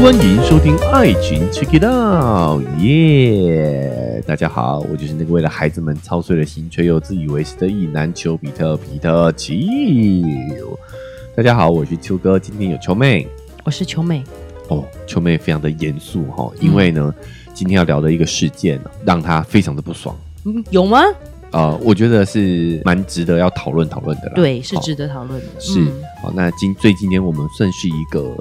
[0.00, 4.22] 欢迎收听《爱情 Check It Out》，耶！
[4.26, 10.22] 大家好，我就是那个为了孩子们操碎了心却又自以为是的意男丘比特皮特奇。
[11.36, 13.26] 大家好，我是秋哥，今天有秋妹
[13.64, 14.22] 我是秋妹，
[14.68, 17.14] 哦，秋妹非常的严肃哈，因为呢，
[17.54, 20.16] 今天要聊的一个事件让她非常的不爽。
[20.44, 21.00] 嗯，有吗？
[21.52, 24.32] 呃，我觉得是蛮值得要讨论讨论的啦。
[24.34, 25.46] 对，是值得讨论的。
[25.58, 28.36] 是嗯好，那今最今天我们算是一个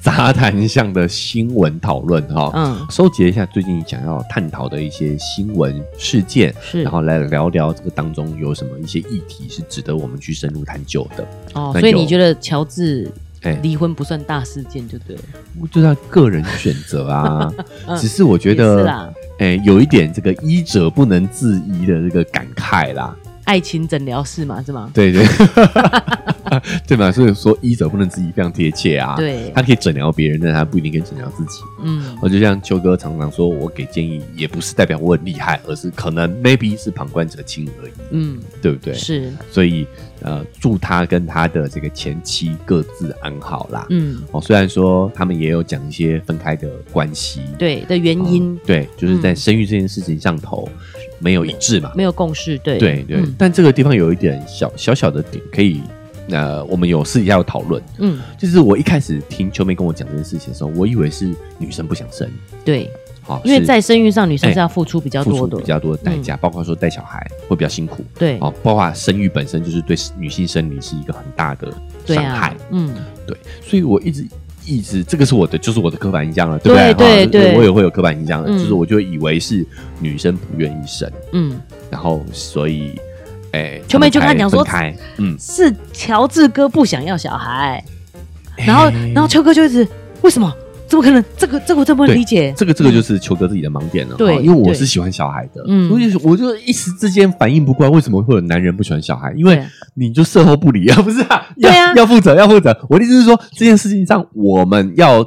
[0.00, 11.26] 杂谈向的新闻讨论哈，嗯，收集一下最近想要探讨的一些新闻事件，是然后来聊聊这个当中有什么一些议题是值得我们去深入探究的。
[11.52, 15.22] 哦，所以你觉得乔治哎离婚不算大事件，就对了。
[15.60, 17.52] 我觉得个人选择啊，
[17.86, 23.14] 嗯只是我觉得，啦，哎，有一点这个医者不能自医的这个感慨啦。
[23.44, 24.90] 爱情诊疗室嘛，是吗？
[24.94, 25.26] 对对，
[26.86, 27.10] 对嘛？
[27.10, 31.60] 所以说医者不能自己非常贴切啊。，对他，可以诊疗别人，但他不一定可以诊疗自己。
[31.82, 38.94] 嗯，我就像秋哥常常说，我给建议也不是代表我很厉害，而是可能 maybe 是旁观者清而已，嗯，对不对？
[38.94, 39.86] 是，所以
[40.22, 43.86] 呃，祝他跟他的这个前妻各自安好啦。
[43.90, 48.54] 嗯，哦，虽然说他们也有讲一些分开的关系，对的原因。
[48.54, 49.36] 哦对，就是在嗯。
[49.36, 50.68] 生育这件事情上头
[51.18, 51.92] 没有一致嘛。
[51.94, 53.34] 没有共识，对，对对，嗯。
[53.38, 55.80] 但这个地方有一点小小小的点可以。
[56.28, 62.30] 呃，我们有私底下有讨论，嗯，就是我一开始听秋妹跟我讲这件事情的时候，我以为是女生不想生，
[62.64, 62.88] 对，
[63.30, 71.72] 好，因为在生育上，女生哎是要付出比较多的，比较多的代价，包括说带小孩会比较辛苦，对，哦，包括生育本身就是对女性生理是一个很大的
[72.06, 72.92] 伤害，，嗯，
[73.24, 74.26] 对，所以我一直
[74.66, 76.92] 一直这个是我的就是我的刻板印象了，对不对？
[76.94, 77.24] 对？
[77.24, 77.42] 哈对。
[77.44, 79.64] 对我也会有刻板印象的，嗯就是我就以为是
[80.00, 82.98] 女生不愿意生，嗯，然后所以，
[83.52, 84.66] 哎，秋妹就他们才跟他讲说
[85.18, 87.82] 嗯，是乔治哥不想要小孩，
[88.56, 89.86] 然后哎然后秋哥就一直
[90.22, 90.52] 为什么？
[90.90, 91.24] 怎么可能？
[91.38, 92.52] 这个这个我真不能理解。
[92.56, 99.32] 这个这个就是裘哥自己的盲点了，对因为我是喜欢小孩的，嗯所以我就一时之间反应不过来，为什么会有男人不喜欢小孩？
[99.36, 99.62] 因为
[99.94, 101.46] 你就事后不理啊， 不是啊？
[101.60, 102.76] 对啊要要负责，要负责。
[102.88, 105.24] 我的意思是说，这件事情上我们要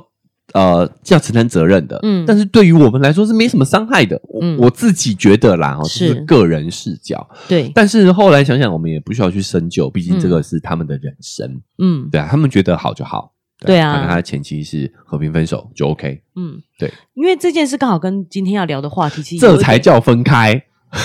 [0.54, 4.20] 呃要承担责任的，嗯但是对于我们来说是没什么伤害的。
[4.28, 7.26] 我、嗯我自己觉得啦，哈，这是是个人视角。
[7.48, 13.32] 对，但是后来想想，我们也不需要去深究，毕竟这个是他们的人生，嗯对啊，他们觉得好就好。
[13.66, 14.06] 对啊。
[14.08, 20.64] 他的前妻是和平分手就 OK，嗯，对，因为这件事刚好跟今天要聊的话题其实有这才叫分开。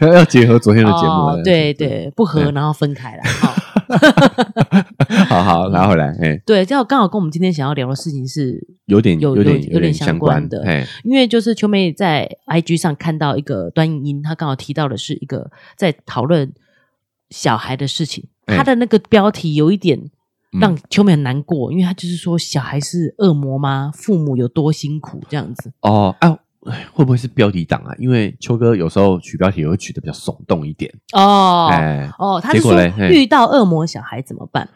[0.00, 3.22] 要结合昨天的节目，哦，对对，不合然后分开了。
[3.24, 3.54] 好，
[5.24, 10.62] 好好拿回来，哎，对，这样刚好跟我们今天想要聊的事情是，有点有点有有点相相关的。
[10.66, 16.52] 哎，因为就是秋妹在 IG 上看到一个短影音，她刚好提到的是一个在讨论
[17.30, 20.10] 小孩的事情，哎她的那个标题有一点嗯
[20.60, 23.90] 让秋美很难过，因为她就是说小孩是恶魔吗？
[23.94, 25.72] 父母有多辛苦这样子？
[25.80, 27.94] 哦，啊，哎会不会是标题党啊？
[27.98, 31.68] 因为秋哥有时候取标题也会取得比较耸动一点，哦。
[31.70, 32.74] 哎，哦，他是说
[33.10, 34.68] 遇到恶魔小孩怎么办？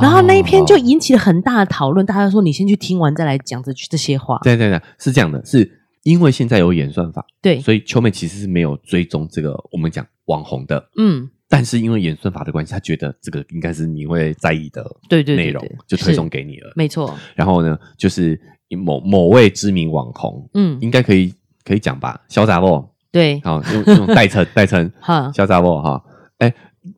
[0.00, 4.38] 然后那一篇就引起了很大的讨论，大家说你先去听完再来讲这这些话。
[4.42, 16.72] 对对对，是这样的，是因为现在有演算法，对，所以秋妹其实是没有追踪这个我们讲网红的，嗯，但是因为演算法的关系，他觉得这个应该是你会在意的对对对内容对，就推送给你了。
[16.74, 18.40] 没错，然后呢，就是
[18.70, 22.82] 某某位知名网红，嗯，应该可以可以讲吧，潇洒不？
[23.10, 25.78] 对， 好，用用代称代称， 哈，潇洒不？
[25.82, 26.02] 哈，
[26.38, 26.54] 哎，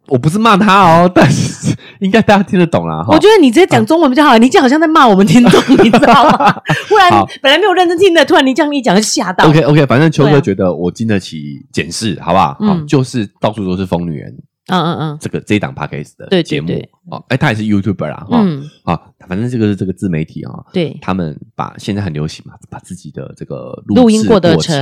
[0.06, 3.02] 我不是骂他哦，但是应该大家听得懂啦。
[3.02, 3.14] 哈。
[3.14, 6.52] 我觉得你直接讲中文比较好，你这样好像在骂我们听众，你知道吗？
[6.88, 7.10] 不然
[7.40, 9.48] 本来没有认真听的，突然你这样一讲，就吓到。
[9.48, 12.56] OK OK，反正秋哥觉得我经得起检视，好不好？
[12.60, 12.68] 嗯。
[12.68, 14.36] 好，就是到处都是疯女人
[14.68, 15.18] 嗯嗯嗯。
[15.20, 18.98] 这个这一档 podcast 的节目对哦，哎，他也是 YouTuber 啦，哈，嗯，啊，
[19.28, 24.78] 反正这个是这个自媒体啊，对，他们把现在很流行嘛，把自己的这个录音制过程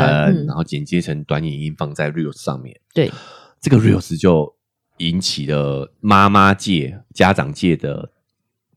[0.47, 3.11] 然后剪接成短影音放在 Reels 上面，对，
[3.61, 4.55] 这个 Reels 就
[4.99, 8.11] 引起了妈妈界、家长界的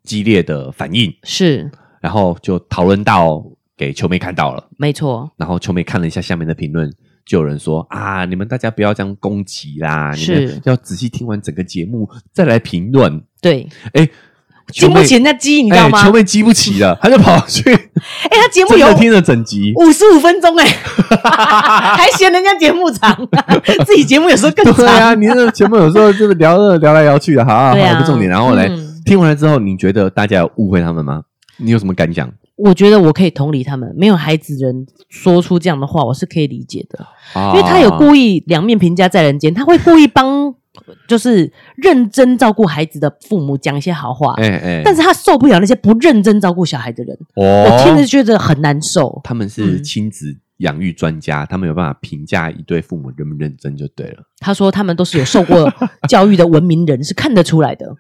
[0.04, 1.70] 激烈的反应，是。
[2.02, 3.44] 然后就讨论到
[3.76, 6.92] 给秋妹看到了，没错，然后秋妹看了一下下面的评论，
[7.26, 13.24] 就有人说啊，你们大家不要这样攻击啦，你是们要仔细听完整个节目再来评论。
[13.42, 14.08] 对，哎，
[14.72, 16.00] 经不起人家激，你知道吗？
[16.00, 19.74] 哎秋妹激不起了，他就跑去 哎，他节目有听了整集。
[19.76, 20.66] 五十五分钟，哎，
[21.96, 23.16] 还嫌人家节目长，
[23.86, 25.22] 自己节目有时候更对啊，长。
[25.22, 28.30] 你这节目有时候就是聊着聊来聊去的，好好不重点。
[28.30, 31.22] 然后嘞，嗯听完了之后，你觉得大家有误会他们吗？
[31.58, 32.30] 你有什么感想？
[32.58, 40.35] 我觉得我可以同理他们，没有孩子人说出这样的话，我是可以理解的，啊因为他有故意两面评价在人间，他会故意帮
[41.08, 49.22] 就是认真照顾孩子的父母讲一些好话，哎哎，但是他受不了那些不认真照顾小孩的人，我听哦着，觉得很难受。
[49.24, 54.24] 他们是嗯亲子养育专家，他们有办法评价一对父母认不认真就对了。
[54.40, 55.72] 他说他们都是有受过
[56.08, 57.96] 教育的文明人，是看得出来的。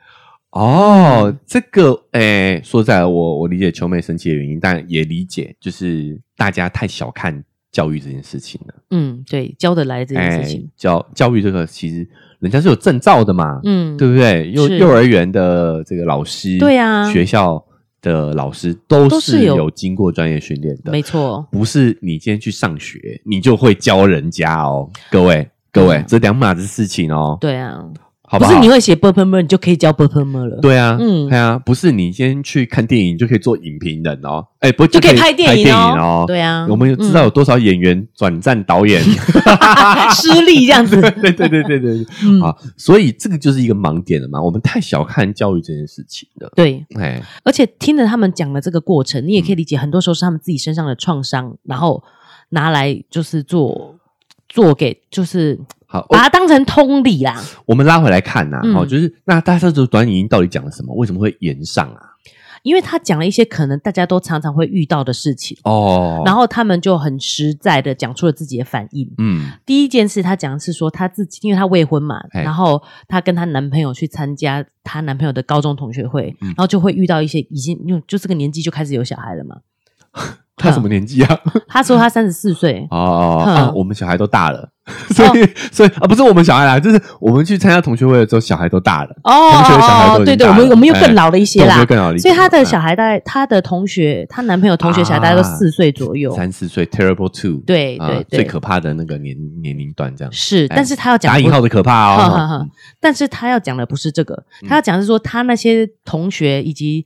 [0.52, 7.44] 哦，这个哎，说实在，我我理解秋妹生气的原因，但也理解就是大家太小看
[7.74, 8.74] 教育这件事情了。
[8.92, 12.08] 嗯，对，教得来这件事情，教教育这个其实
[12.46, 14.52] 人家是有证照的嘛，嗯，对不对？
[14.52, 17.12] 幼幼儿园的这个老师，对啊。
[17.12, 17.66] 学校
[18.04, 27.84] 的老师都是有有经过专业训练的，没错，不是你今天去上学，你就会教人家哦，各位各位，嗯这两码子事情哦，对啊，
[28.28, 28.40] 好好？
[28.40, 31.30] 不是你会写 b u r p l e 你就可以教 b u r p l e 了，对啊，嗯。
[31.30, 35.96] 对啊，不是你先去看电影就可以做影评人哦，哎，不就可以拍电电影哦。
[35.98, 39.02] 哦，对啊我们知道有多少演员转战导演，
[40.16, 42.42] 失利这样子， 对对对对对，嗯。
[42.42, 52.04] 啊，所以这个就是一个盲点了嘛，我们太小看教育这件事情了，对，哎，而且听着他们讲的这个过程，你也可以理解，很多时候是他们自己身上的创伤，然后
[52.50, 53.96] 拿来就是做
[54.50, 57.42] 做给，就是好，把它当成通理啦。
[57.66, 60.94] 我们拉回来看呐，嗯哦，就是那大家这短影音到底讲了什么？
[60.96, 62.12] 为什么会延上啊？
[62.64, 69.08] 因为他讲了一些可能大家都常常会遇到的事情，哦，然后他们就很实在的讲出了自己的反应。
[69.20, 79.58] 嗯，第一件事，他讲的是说他自己，因为他未婚嘛，哎然后她跟她男朋友去参加她男朋友的高中同学会，嗯然后就会遇到一些已经因为就这个年纪就开始有小孩了嘛。
[80.58, 81.40] 他什么年纪啊？
[81.68, 83.56] 他说他三十四岁， 哦嗯。
[83.56, 84.70] 啊，我们小孩都大了，
[85.14, 89.10] 所以所以啊，不是我们小孩啦，就是我们去参加同学会的时候，小孩都大了。
[89.24, 91.84] 哦同学的小孩都已经对对，我们我们又哎更老了一些啦。
[91.86, 98.08] 更老了一些所以他的小孩大概她的同学，她男朋友同学小孩大概都啊四岁左右，三四岁，terrible two，啊对对。
[98.08, 100.32] 对最可怕的那个年年龄段，这样。
[100.32, 102.30] 是，哎但是他要讲不打引号的可怕哦。
[102.30, 102.66] 哈。
[103.02, 104.70] 但是他要讲的不是这个，嗯。
[104.70, 107.06] 他要讲的是说他那些同学以及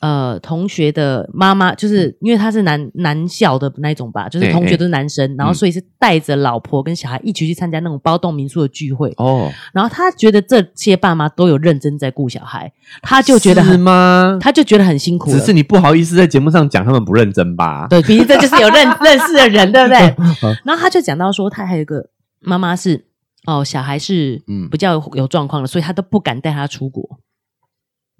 [0.00, 9.12] 呃同学的妈妈，就是因为他是男男校的那种吧，就是同学都是男生，然后嗯所以是带着老婆跟小孩一起去参加那种包栋民宿的聚会。
[9.16, 12.72] 哦，然后他觉得这些爸妈都有认真在顾小孩，
[13.02, 14.38] 他就觉得是很，吗？
[14.40, 15.30] 他就觉得很辛苦。
[15.32, 17.86] 只是你不好意思在节目上讲他们不认真吧？
[17.88, 19.98] 对，毕竟这就是有认认识的人，对不对？
[20.64, 22.08] 然后他就讲到说，他还有一个
[22.40, 23.06] 妈妈是
[23.46, 27.18] 哦，小孩是嗯比较有有状况的，所以他都不敢带他出国。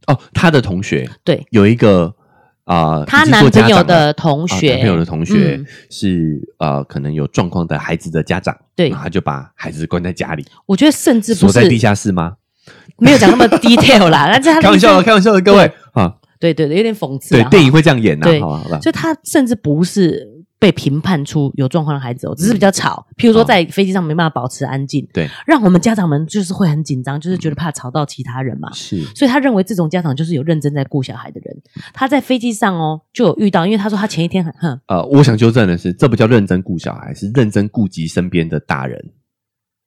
[0.08, 2.12] 哦，他的同学对，有一个
[2.64, 5.66] 啊，她已经做男朋友的同学，啊男朋友的同学嗯。
[5.90, 8.88] 是呃，可能有状况的孩子的家长，对。
[8.88, 12.34] 然后他就把孩子关在家里，我觉得甚至不是锁在地下室吗？
[12.98, 15.70] 没有讲那么 detail 啦， 但是开玩笑的，开玩笑的，各位。
[15.92, 18.40] 啊，对对对，有点讽刺啊，对电影会这样演呐，对。
[18.40, 28.68] 好吧好吧，就他甚至不是被评判出有状况的孩子哦，只是比较吵，譬如说哦在飞机上没办法保持安静，对，让我们家长们就是会很紧张，就是觉得怕吵到其他人嘛。
[28.72, 31.56] 是所以他认为这种家长就是有认真在顾小孩的人。
[31.94, 39.12] 他在飞机上哦就有遇到，因为他说他前一天很哼，呃，我想纠正的是，这不叫认真顾小孩，是认真顾及身边的大人。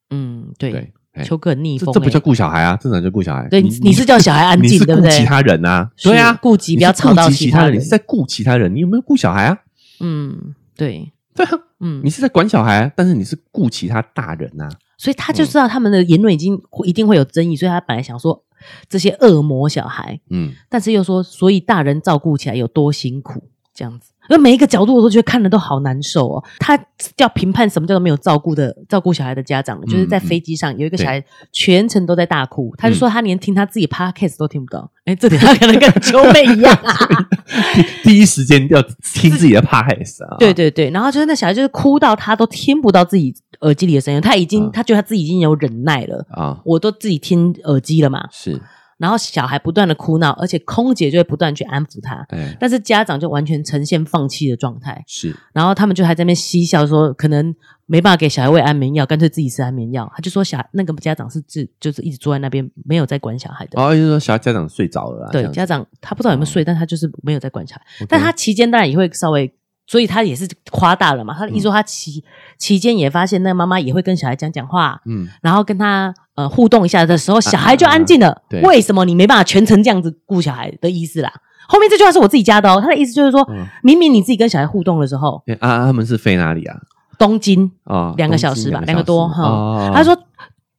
[0.08, 3.46] 嗯，对，对，哎秋哥很逆风、这这不叫欸顾小孩啊，这哪叫顾小孩？
[3.50, 5.10] 对，你是叫小孩安静，对不对？
[5.10, 9.58] 顾其他人啊，对啊，顾及不要吵到其他人你是在顾其他人，你有没有顾小孩啊？
[10.04, 14.68] 嗯，对，对 啊，嗯你，是在管小孩啊，但是你是顾其他大人啊。
[14.96, 18.44] 所以他就知道他们的言论已经一定会有争议，所以他本来想说
[18.88, 24.11] 这些恶魔小孩，嗯，但是又说，所以大人照顾起来有多辛苦，这样子。
[24.28, 26.44] 因为每一个角度我都觉得看的都好难受哦。
[26.58, 26.78] 他
[27.18, 34.90] 要评判什么叫做没有照顾的照顾小孩的家长呢，就是在飞机上有一个小孩全程都在大哭，他就说他连听他自己 podcast 都听不到。
[35.04, 36.96] 哎，这点他可能跟秋妹一样啊。
[37.74, 38.80] 第第一时间要
[39.14, 40.36] 听自己的 podcast 啊。
[40.38, 48.26] 对对对，然后就是那小孩就是哭到他都听不到自己耳机里的声音，他已经、嗯他觉得他自己已经有忍耐了，啊，我都自己听耳机了嘛。
[48.30, 48.60] 是，
[48.98, 55.02] 然后小孩不断的哭闹，而且空姐就会不断去安抚他，哎，但是家长就完全呈现放弃的状态。
[55.06, 57.54] 是，然后他们就还在那边嬉笑说，可能
[57.86, 60.10] 没办法给小孩喂安眠药，干脆自己吃安眠药。
[60.14, 63.82] 他就说小孩那个家长是自就是一直坐在那边没有在管小孩的。
[63.82, 68.06] 哦，就是说小家长睡着了啊，对，家长他不知道有没有睡，但他就是没有在管小孩。
[68.08, 69.52] 但他期间当然也会稍微，
[69.86, 71.34] 所以他也是夸大了嘛。
[71.34, 72.24] 他的意思说他期、
[72.56, 78.42] 期间也发现那个妈妈也会跟小孩讲讲话，嗯，然后跟他呃互动一下的时候，小孩就安静了。
[78.48, 81.32] 对为什么你没办法全程这样子顾小孩的意思啦？
[81.68, 86.76] 后面这句话是我自己加的哦，他的意思就是说，嗯明明你自己跟小孩互动的时候，哎啊，他们是飞哪里啊？
[87.18, 89.42] 东京啊，两个小时吧，两两个多哈。
[89.44, 90.16] 哦他说。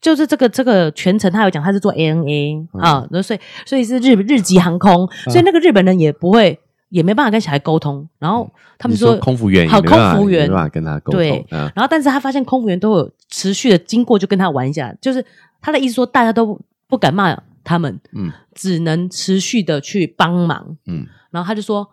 [0.03, 6.60] 就是这个这个全程，他有讲他是做 ANA 嗯啊，所以所以是日日籍航空，所以那个日本人也不会
[6.93, 8.47] 也没办法跟小孩沟通，然后
[8.77, 10.43] 他们说说空服员好空服员。
[10.47, 11.59] 没办法跟他沟对通，嗯。
[11.75, 15.25] 然后但是他发现空服员都有持续的经过，就跟他玩一下，就是
[15.59, 18.31] 他的意思说大家都不敢骂他们，嗯。
[18.53, 20.77] 只能持续的去帮忙。
[20.85, 21.07] 嗯。
[21.31, 21.89] 然后他就说，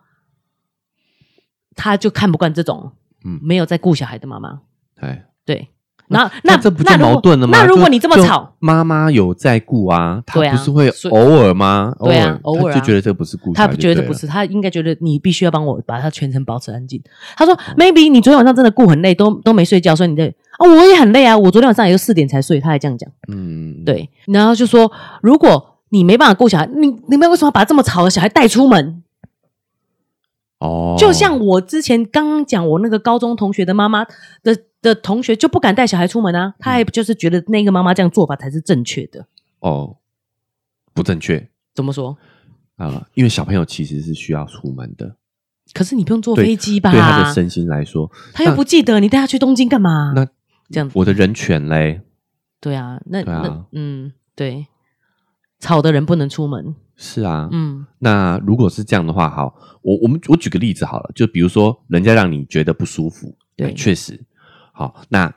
[1.74, 2.92] 他就看不惯这种
[3.24, 3.40] 嗯。
[3.42, 4.60] 没有在顾小孩的妈妈。
[4.96, 5.70] 哎，对，
[6.10, 7.56] 然后那这不就矛盾了吗？
[7.56, 11.94] 那如果你这么吵，妈妈有在顾啊，她不是会偶尔吗？
[12.00, 17.00] 对啊偶偶尔就觉得这不是顾小他孩就对了，不觉得不是，他应该觉得你必须要帮我把他全程保持安静。
[17.36, 20.26] 她说、m 哦 a y b e 你昨天晚上真的顾很累，都都没睡觉，所以你在
[20.58, 22.58] 啊，我也很累啊，我昨天晚上也就四点才睡。
[22.58, 24.90] 她还这样讲，嗯，对，然后就说
[25.22, 29.02] 如果你没办法顾小孩，你你们为什么要把这么吵的小孩带出门？
[30.58, 34.04] 哦，就像我之前刚刚讲，我那个高中同学的妈妈
[34.42, 39.26] 的的同学就不敢带小孩出门啊，他还就是觉得那个妈妈这样做法才是正确的。
[39.60, 39.96] 哦
[40.92, 42.16] 不正确怎么说？
[42.76, 45.16] 啊，因为小朋友其实是需要出门的，
[45.72, 46.90] 可是你不用坐飞机吧？
[46.90, 50.12] 对他的身心来说，他又不记得你带他去东京干嘛？
[50.16, 50.26] 那
[50.70, 52.00] 这样子我的人权嘞，
[52.60, 54.66] 对啊，那啊那嗯，对，
[55.58, 56.74] 吵的人不能出门。
[56.96, 64.20] 是啊，嗯那如果是这样的话，好，我我们我举个例子好了，就比如说人家让你觉得不舒服，对哎确实，
[64.80, 65.30] 好，那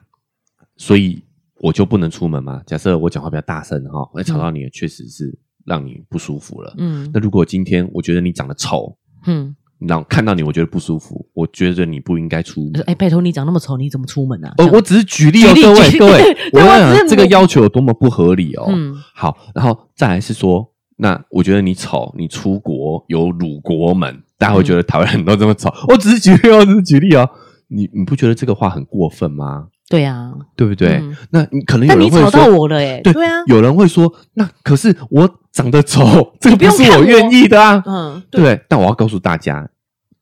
[0.77, 1.21] 所以
[1.59, 2.61] 我就不能出门嘛？
[2.65, 6.73] 假设我讲话比较大声哈，会吵到你，确实是让你不舒服了。
[6.77, 8.97] 嗯那如果今天我觉得你长得丑，
[9.27, 12.81] 嗯，然后看到你我觉得不舒服，我觉得你不应该出门。
[12.83, 14.53] 哎，拜托你长那么丑，你怎么出门啊？
[14.59, 18.67] 呃，我只是举例哦，各位各位， 我讲这个要求有多么不合理哦。
[18.69, 25.69] 嗯好，然后再来是说，那我觉得你丑，你出国有辱国门，大家会觉得台湾人都这么丑。
[25.89, 27.29] 我只是举例哦，只是举例哦。
[27.67, 29.67] 你你不觉得这个话很过分吗？
[29.89, 30.97] 对啊，对不对？
[31.01, 36.03] 嗯那你可能有但人会你吵到说，我了哎，对对啊，有人会说，那可是我长得丑，
[36.41, 38.65] 这个不是我愿意的啊，嗯，对对？
[38.69, 39.69] 但我要告诉大家，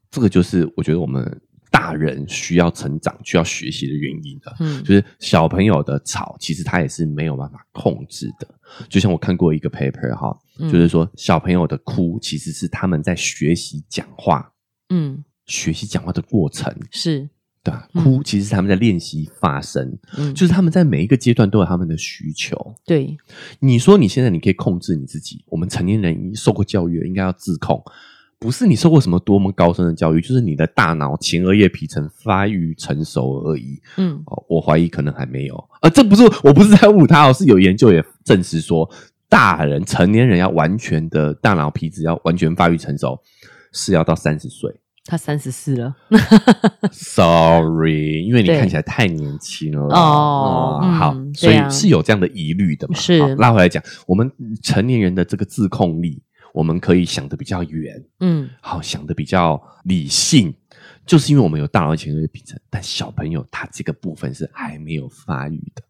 [0.09, 4.53] 这个就是我觉得我们大人需要成长、需要学习的原因的。
[4.59, 8.47] 嗯就是小朋友的吵，其实他也是没有办法控制的。
[8.89, 14.51] 就像我看过一个 paper 哈，嗯就是说小朋友的哭其实是他们在学习讲话、
[14.89, 17.29] 嗯学习讲话的过程，是
[17.63, 17.87] 对吧？
[17.93, 22.75] 嗯哭其实是他们在练习发声，嗯就是他们在每一个阶段都有他们的需求。
[22.85, 23.15] 对
[23.59, 27.83] 你说你现在你可以控制你自己，我们成年人受过教育，应该要自控。
[28.39, 33.79] 不是你受过什么多么高深的教育，就是你的大脑前额叶皮层发育成熟而已。
[33.97, 35.55] 嗯哦，我怀疑可能还没有。
[35.79, 38.89] 啊，这不是我不是在误他哦，是有研究也证实说，
[39.29, 43.21] 大人成年人要完全的大脑皮质要完全发育成熟，
[43.73, 44.75] 是要到三十岁。
[45.03, 45.95] 他三十四了
[46.91, 49.95] ，Sorry，因为你看起来太年轻了。
[49.95, 51.67] 哦嗯好，对所以啊。
[51.69, 52.95] 是有这样的疑虑的嘛？
[52.95, 53.17] 是。
[53.35, 54.31] 拉回来讲，我们
[54.61, 56.21] 成年人的这个自控力，
[56.53, 58.47] 我们可以想的比较远，嗯。
[58.61, 60.53] 好想的比较理性，
[61.05, 65.81] 就是因为我们有大脑前额皮层，但小朋友他这个部分是还没有发育的。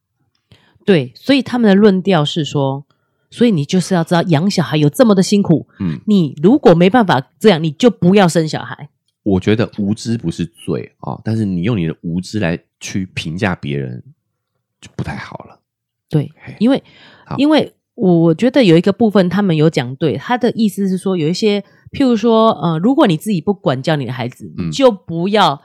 [0.85, 2.85] 对，所以他们的论调是说，
[3.29, 8.89] 所以你就是要知道养小孩有这么的辛苦，嗯，你如果没办法这样，你就不要生小孩。
[9.23, 14.03] 我觉得无知不是罪啊、哦，但是你用你的无知来去评价别人，
[14.79, 15.59] 就不太好了。
[16.09, 16.83] 对，因为
[17.37, 21.61] 因为我觉得有一个部分他们有讲对，他的意思是说有一些，
[21.91, 25.61] 譬如说，呃，如果你自己不管教你的孩子，嗯就不要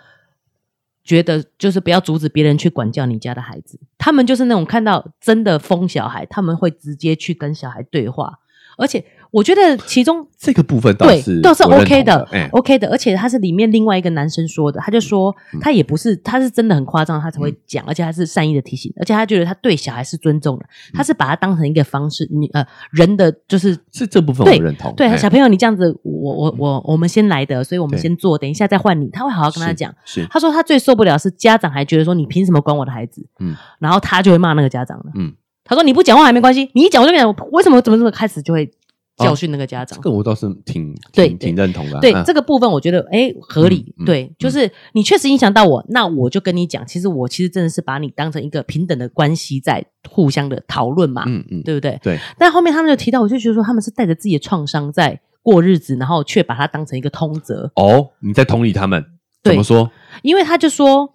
[1.03, 3.81] 觉得就是不要阻止别人去管教你家的孩子。
[3.97, 8.39] 他们就是那种看到真的疯小孩，他们会直接去跟小孩对话，
[8.77, 9.05] 而且
[9.37, 15.61] 我觉得其中这个部分倒对是倒是 OK 的 OK 的，而且他是里面另外一个男生说的，他就说嗯。
[15.61, 20.95] 他也不是，他是真的很夸张，他才会讲，而且他是善意的提醒，而且他觉得他对小孩是尊重的，嗯。
[20.95, 24.95] 他是把他当成一个方式，你呃人的就是是这部分对我认同。
[24.97, 25.17] 对哎。
[25.19, 29.95] 小朋友你这样子，我我我我们先来的，所以我们先做，等一下再换你，他会好好跟他讲。
[30.07, 30.27] 是。
[30.31, 33.55] 他说他最受不了是家长还觉得说你凭什么管我的孩子，嗯。
[33.81, 35.05] 然后他就会骂那个家长了。
[35.15, 38.71] 嗯，他说你不讲话还没关系，你一讲我就讲，为什么怎么怎么开始就会
[39.17, 40.03] 教训那个家长这。
[40.03, 42.01] 个我倒是挺对挺挺认同的啊。
[42.01, 43.95] 对、啊这个部分，我觉得哎合理。
[44.05, 51.99] 对，就是你确实影响到我，那我就跟你讲，其实我其实真的是把你当成一个平等的关系在互相的讨论嘛，嗯嗯，对不对？
[52.03, 59.05] 对，但后面他们就提到，我就觉得说他们是带着自己的创伤在过日子，然后却把它当成一个通则，哦，你在同理他们
[59.43, 59.91] 怎么说？
[60.23, 61.15] 因为他就说，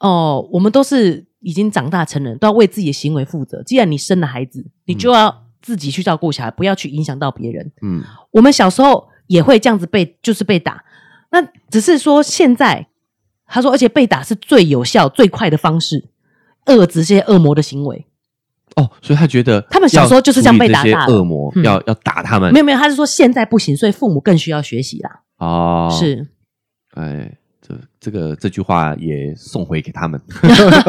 [0.00, 3.62] 哦，我们都是已经长大成人，都要为自己的行为负责。
[3.62, 7.72] 既然你生了孩子，你就要自己去照顾小孩，不要去影响到别人。
[7.82, 10.84] 嗯我们小时候也会这样子被，就是被打。
[11.32, 12.86] 那只是说现在，
[13.48, 16.08] 他说，而且被打是最有效、最快的方式，
[16.66, 18.06] 遏制这些恶魔的行为。
[18.76, 25.22] 哦，所以他觉得他们小时候就是这样被打要处理这大的些恶魔嗯要要打他们没有没有，他是说现在不行，所以父母更需要学习啦。
[25.38, 26.28] 哦，是，
[26.92, 30.20] 哎，这这个这句话也送回给他们，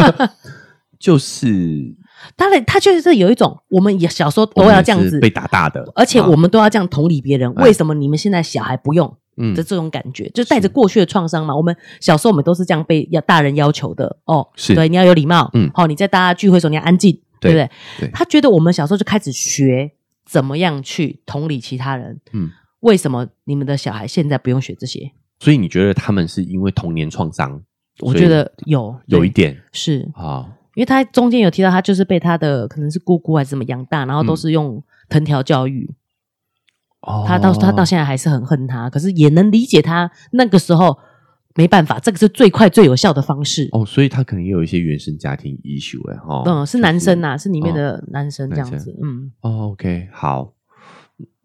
[0.99, 1.95] 就是
[2.35, 7.51] 当然，他就是有一种，我们也小时候都要这样子被打大的，而且啊我们都要这样同理别人。
[7.55, 11.55] 哎为什么你们现在小孩不用嗯的这种感觉，就带着过去的创伤嘛？
[11.55, 17.69] 我们小时候我们都是这样被要大人要求的哦，是对，你要有礼貌，嗯好，你在大家聚会的时候你要安静，对对不
[17.99, 18.07] 对？
[18.07, 19.91] 对他觉得我们小时候就开始学
[20.25, 25.11] 怎么样去同理其他人，嗯，为什么你们的小孩现在不用学这些？
[25.39, 27.61] 所以你觉得他们是因为童年创伤？
[27.99, 30.45] 我觉得有有一点是啊，
[30.77, 35.89] 因为他中间有提到，他就是被他的可能是姑姑还是怎么养大，然后都是用藤条教育。
[37.01, 40.95] 哦他到他到现在还是很恨他，可是也能理解他那个时候
[41.55, 43.67] 没办法，这个是最快最有效的方式。
[43.71, 48.95] 哦，所以他可能也有一些原生家庭 issue 哎哈，嗯，是男生呐、是里面哦的男生这样男子。
[49.01, 50.53] 嗯，哦，OK，好。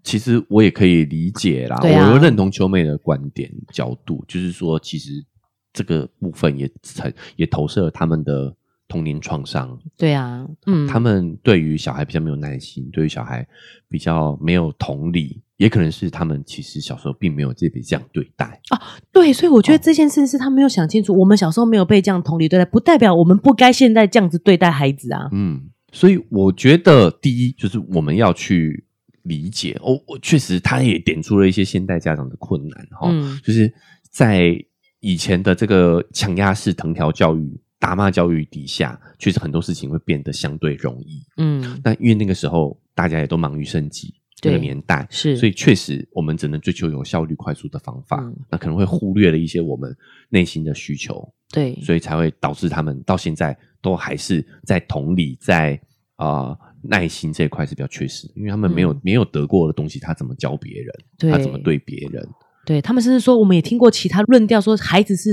[0.05, 5.25] 其实我也可以理解啦，啊我又认同秋妹的观点角度，就是说，其实
[5.73, 8.53] 这个部分也成也投射了他们的
[8.93, 13.47] 童年创伤，对啊，嗯，他们对于小孩比较没有耐心，对于小孩
[13.89, 18.79] 比较没有同理，也可能是他们其实小时候并没有这被这样对待啊。
[19.11, 21.19] 对，所以我觉得哦这件事是他没有想清楚。
[21.19, 25.31] 我们小时候没有被这样同理对待，不代表我们不该现在这样子对待孩子啊。
[25.33, 28.85] 嗯，所以我觉得第一就是我们要去
[29.23, 33.73] 理解哦，我确实他也点出了一些现代家长的困难哈、嗯就是
[34.11, 34.63] 在
[35.01, 41.21] 以前的这个强压式藤条教育、打骂教育底下，确实很多事情会变得相对容易。
[41.39, 49.93] 嗯，那因为那个时候大家也都忙于生计，这个年代是所以确实我们只能追求有效率、快速的方法，嗯那可能会忽略了一些我们
[50.29, 55.75] 内心的需求，对，所以才会导致他们到现在都还是在同理、在
[56.15, 61.33] 啊、呃耐心这一块是比较缺失的，因为他们没有、嗯没有得过的东西，他怎么教别人？
[61.33, 62.25] 他怎么对别人？
[62.65, 65.31] 对他们甚至说，我们也听过其他论调说，孩子是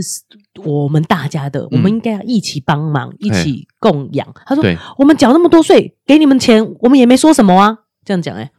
[0.65, 4.27] 我们大家的，我们应该要一起帮忙，一起供养。
[4.45, 4.63] 他说
[4.97, 7.77] 我们缴那么多税，给你们钱，我们也没说什么啊。
[8.03, 8.49] 这样讲，哎，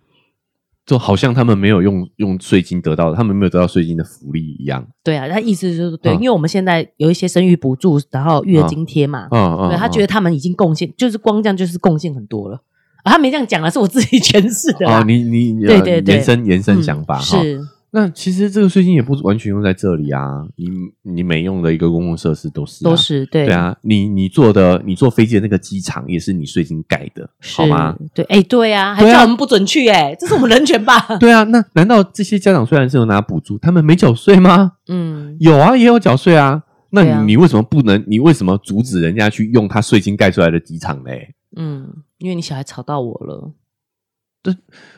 [0.87, 4.87] 就好像他们没有用用税金得到，他们没有得到税金的福利一样。
[5.03, 12.63] 对啊，他意思就是对，嗯因为我们现在有一些生育补助，然后育儿津贴嘛，嗯嗯，对他觉得他们已经贡献，就是光这样就是贡献很多了。
[13.03, 15.01] 啊他没这样讲啊，是我自己 诠释的啦。
[15.01, 17.61] 哦，你你你对对对延伸延伸嗯想法哈、是，
[17.93, 20.69] 那其实这个税金也不完全用在这里啊，你
[21.03, 27.97] 你每用的一个公共设施都是、啊、都是对对啊，你你坐的你坐飞机的那个机场也是你税金盖的，好吗？
[28.15, 30.99] 对，哎，对啊，还叫我们不准去，哎，这是我们人权吧？
[31.19, 34.73] 对啊，那难道这些家长虽然是有拿补助，他们没缴税吗？
[34.89, 36.63] 嗯，有啊，也有缴税啊。
[36.93, 38.03] 那你、啊你为什么不能？
[38.09, 41.35] 你为什么阻止人家去用他税金盖出来的机场嘞？
[41.57, 43.53] 嗯，因为你小孩吵到我了，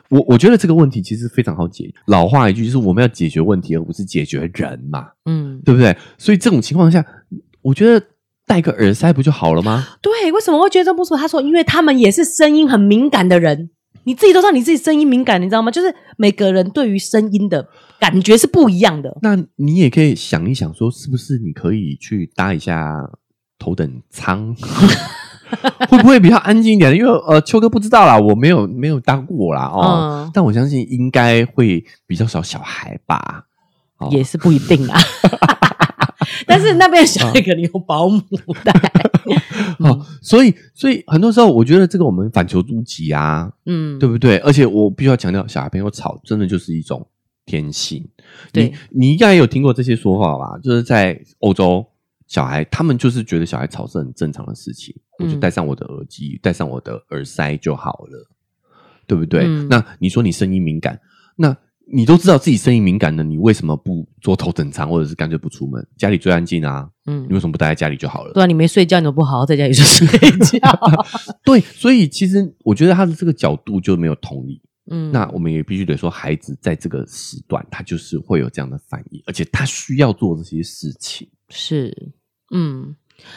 [0.09, 1.95] 我我觉得这个问题其实非常好解决。
[2.07, 5.97] 老话一句就是我们要解决问题，而不是解决人嘛，嗯，对不对？
[6.19, 7.05] 所以这种情况下，
[7.63, 8.07] 我觉得
[8.47, 9.87] 戴个耳塞不就好了吗？
[10.01, 11.17] 对，为什么会觉得这不舒服？
[11.17, 13.71] 他说，因为他们也是声音很敏感的人，
[14.05, 15.71] 你自己都知道你自己声音敏感，你知道吗？
[15.71, 17.67] 就是每个人对于声音的
[17.99, 19.19] 感觉是不一样的。
[19.23, 23.11] 那你也可以想一想，说是不是你可以去搭一下
[23.59, 24.55] 头等舱，
[25.89, 26.95] 会不会比较安静一点？
[26.97, 33.45] 因为呃，秋哥不知道啦，我没有没有当过啦哦，嗯但我相信应该会比较少小孩吧。
[33.99, 34.99] 哦也是不一定啊。
[36.47, 38.21] 但是那边小孩肯定有保姆
[38.65, 38.73] 带，
[39.79, 44.39] 哦，所以所以很多时候，我觉得这个我们反求诸己啊，嗯，对不对？
[44.39, 47.07] 而且我必须要强调，小孩朋友吵真的就是一种
[47.45, 48.09] 天性。
[48.53, 50.59] 对你你应该有听过这些说法吧？
[50.63, 51.85] 就是在欧洲，
[52.33, 58.27] 小孩他们就是觉得小孩吵是很正常的事情，我就嗯戴上我的耳机，戴上我的耳塞就好了，
[59.07, 59.45] 对不对？
[59.45, 60.99] 嗯那你说你声音敏感，
[61.37, 61.55] 那
[61.93, 65.87] 你都知道自己声音敏感的，你为什么不做头等舱，或者是干脆不出门？
[65.99, 68.33] 家里最安静啊，嗯你为什么不待在家里就好了？
[68.33, 70.59] 对啊，你没睡觉，你都不好好在家里就睡觉。
[71.45, 74.63] 对，所以其实我觉得他的这个角度就没有同理。
[74.91, 81.29] 嗯，那我们也必须得说，孩子在这个时段，他就是会有这样的反应，而且他需要做这些事情。
[81.51, 81.95] 是，
[82.53, 82.95] 嗯，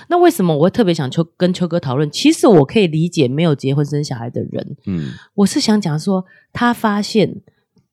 [0.10, 2.10] 那为什么我会特别想秋跟秋哥讨论？
[2.12, 5.14] 其实我可以理解没有结婚生小孩的人，嗯。
[5.34, 7.42] 我是想讲说，他发现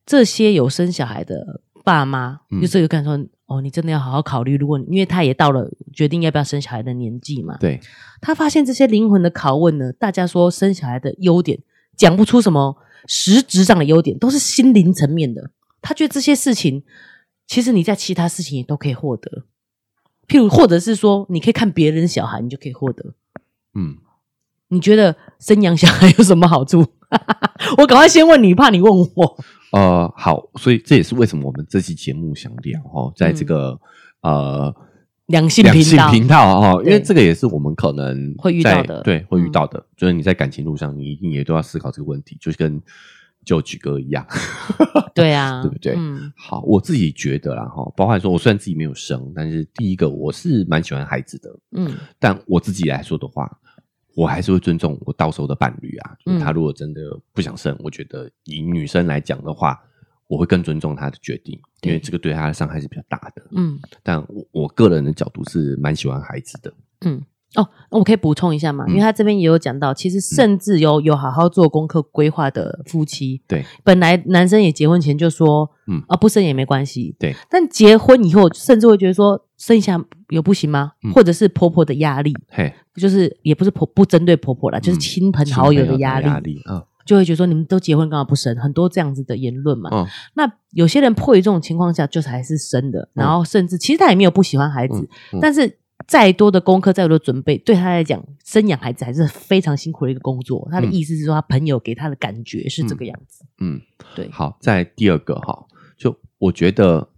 [0.04, 2.60] 这些有生小孩的爸妈，嗯。
[2.60, 7.78] 就是有感说，哦，你真的要好好考虑，如果你因为他也到了决定要不要生小孩的年纪嘛，对，
[8.20, 11.58] 他发现这些灵魂的拷问呢，大家说生小孩的优点，
[11.96, 15.50] 讲不出什么实质上的优点，都是心灵层面的。
[15.82, 16.82] 他觉得这些事情，
[17.46, 19.44] 其实你在其他事情也都可以获得，
[20.32, 23.14] 譬如或者是说，你可以看别人小孩，你就可以获得。
[23.74, 23.98] 嗯，
[24.68, 26.86] 你觉得生养小孩有什么好处？
[27.76, 29.36] 我赶快先问你，怕你问我。
[29.72, 33.78] 呃，好，所以这也是为什么我们这期节目想聊哦，在这个、
[34.22, 34.74] 呃
[35.26, 42.80] 两性两性频道，频道哦，因为对这个也是我们可能会遇到的对，会遇嗯到的，就是你在感情路上，你一定也都要思考这个问题，就是跟
[43.44, 44.26] 就举哥一样，
[45.14, 53.50] 对啊， 对不对嗯好，我自己觉得啦哈，包含说我虽然自己没有生，但是第一个我是蛮喜欢孩子的，嗯但我自己来说的话，
[54.14, 56.14] 我还是会尊重我到时候的伴侣啊。
[56.24, 57.00] 就是嗯他如果真的
[57.32, 59.78] 不想生，我觉得以女生来讲的话，
[60.28, 63.42] 我会更尊重他的决定，因为对这个对她的伤害是比较大的。
[63.52, 66.72] 嗯但我我个人的角度是蛮喜欢孩子的。
[67.04, 67.20] 嗯。
[67.54, 68.84] 哦，那我可以补充一下嘛？
[68.88, 73.64] 嗯因为他这边也有讲到，其实甚至有有好好做功课规划的夫妻，对。
[73.84, 75.98] 本来男生也结婚前就说，嗯。
[75.98, 80.92] 嗯啊不生也没关系，对，但结婚以后甚至会觉得说生一下有不行吗？
[81.04, 81.12] 嗯。
[81.12, 85.00] 或者是婆婆的压力，嘿，就是也不是婆不针对婆婆啦，就是嗯。
[85.00, 88.56] 亲朋好友的压力，压力啊，就会觉得说你们都结婚干嘛不生？
[88.56, 89.90] 很多这样子的言论嘛。
[89.92, 90.06] 嗯。
[90.34, 93.22] 那有些人迫于这种情况下，就是还是生的，嗯。
[93.22, 95.08] 然后甚至其实他也没有不喜欢孩子，
[95.40, 100.68] 但是再多的功课、再多的准备，对他来讲，生养孩子还是非常辛苦的一个工作。
[100.70, 103.44] 他的嗯意思是说，他朋友给他的感觉是这个样子。
[103.58, 103.80] 嗯，
[104.14, 107.08] 对，好，在第二个哈，就我觉得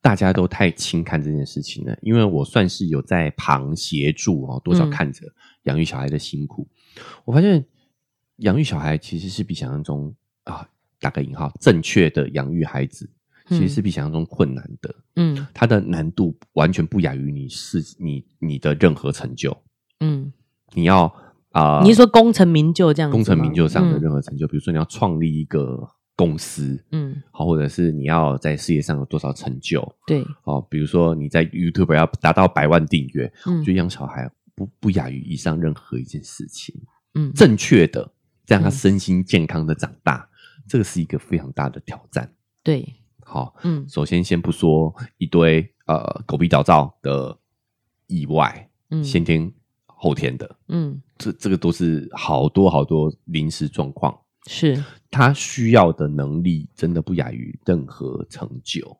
[0.00, 5.22] 大家都太轻看这件事情了，因为我算是有在旁协助哦，多少嗯看着
[5.64, 6.68] 养育小孩的辛苦。
[7.24, 7.64] 我发现
[8.36, 10.68] 养育小孩其实是比想象中啊，
[11.00, 13.10] 打个引号，正确的养育孩子，
[13.48, 14.94] 其实是比想象中困难的。
[15.16, 19.56] 嗯它的难度完全不亚于你是你你的任何成就。
[20.00, 20.32] 嗯，
[20.74, 21.12] 你要
[21.50, 23.12] 啊，你是说功成名就这样子？
[23.14, 36.74] 功成名就上的嗯任何成就，比如说你要创立一个公司，嗯，好，或者是你要在事业上有多少成就，对，哦，比如说你在 YouTube 要达到百万订阅，嗯就养小孩不不亚于以上任何一件事情。
[37.14, 38.12] 嗯正确的
[38.46, 40.28] 让他嗯身心健康的长大，
[40.68, 42.30] 这个是一个非常大的挑战。
[42.62, 42.94] 对，
[43.28, 47.36] 好，嗯首先先不说一堆呃狗屁倒灶的
[48.06, 49.52] 意外，嗯先天
[49.84, 54.16] 后天的，嗯这这个都是好多好多临时状况。
[54.48, 58.96] 是他需要的能力真的不亚于任何成就，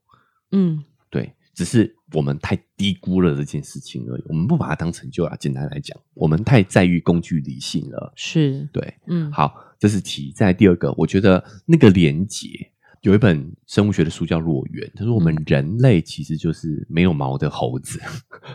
[0.50, 5.36] 嗯对，只是我们太低估了这件事情而已，我们不把它当成就啊。
[5.36, 8.92] 简单来讲，我们太在于工具理性了，是对。
[9.06, 10.32] 嗯好，这是题。
[10.34, 12.48] 在第二个，我觉得那个连结
[13.07, 18.01] 有一本生物学的书叫《裸猿》，他说我们嗯人类其实就是没有毛的猴子，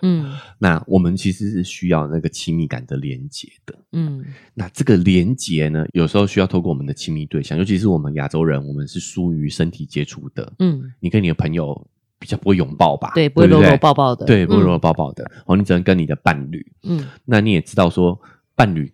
[0.01, 3.73] 嗯 那我们其实是需要那个亲密感的连接的。
[3.93, 10.51] 嗯那这个连接呢，有时候需要透过我们的亲密对象，尤其是我们亚洲人，我们是疏于身体接触的。
[10.59, 11.87] 嗯，你跟你的朋友
[12.19, 13.13] 比较不会拥抱吧？
[13.15, 15.31] 对，不会搂对搂抱抱的，对，不会搂搂嗯抱抱的。
[15.45, 16.73] 哦，你只能跟你的伴侣。
[16.83, 18.19] 嗯那你也知道说，
[18.53, 18.91] 伴侣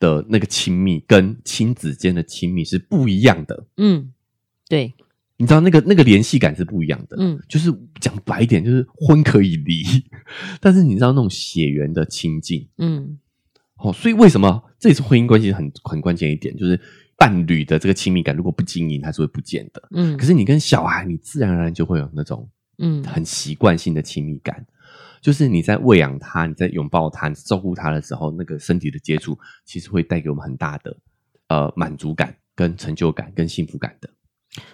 [0.00, 3.66] 的那个亲密跟亲子间的亲密是不一样的。
[3.76, 4.12] 嗯，
[4.70, 4.94] 对，
[5.36, 7.16] 你知道那个那个联系感是不一样的。
[7.18, 9.82] 嗯就是讲白一点，就是婚可以离，
[10.62, 13.18] 但是你知道那种血缘的亲近，嗯
[13.78, 16.80] 哦，所以为什么这也是婚姻关系很很关键一点，就是
[17.16, 19.88] 伴侣的这个亲密感如果不经营，它是会不见的。
[19.90, 24.64] 嗯，可是你跟小孩，你自然而然就会有那种嗯很习惯性的亲密感，
[25.20, 30.96] 就是你在喂养他、你在拥抱他、你照顾他的时候，那个身体的接触，其实会带给我们很大的
[31.48, 34.08] 呃满足感、跟成就感、跟幸福感的。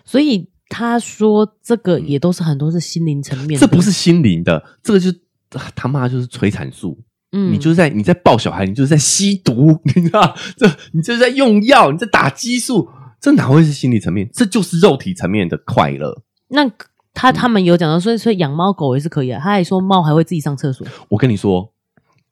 [0.04, 5.10] 所以他说这个也都是很多是心灵层面的，这不是心灵的，这个就
[5.50, 6.98] 啊他妈就是催产素。
[7.32, 10.34] 嗯，你就是在你在抱小孩，你就是在吸毒，你知道？
[10.56, 12.88] 这你就是在用药，你在打激素，
[13.20, 14.30] 这哪会是心理层面？
[14.32, 16.22] 这就是肉体层面的快乐。
[16.48, 16.70] 那
[17.12, 19.40] 他他们有讲到，所以所以养猫狗也是可以啊。
[19.42, 21.72] 他还说猫还会自己上厕所，我跟你说，